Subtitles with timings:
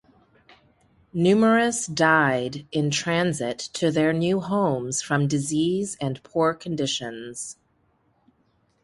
[1.13, 7.57] Numerous died in transit to their new homes from disease and poor conditions.